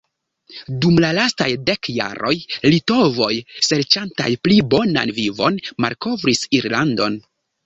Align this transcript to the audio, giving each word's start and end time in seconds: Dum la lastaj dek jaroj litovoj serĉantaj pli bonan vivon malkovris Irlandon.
Dum 0.85 0.95
la 1.03 1.09
lastaj 1.17 1.49
dek 1.67 1.89
jaroj 1.97 2.31
litovoj 2.69 3.29
serĉantaj 3.67 4.27
pli 4.47 4.59
bonan 4.73 5.13
vivon 5.21 5.61
malkovris 5.87 6.43
Irlandon. 6.63 7.21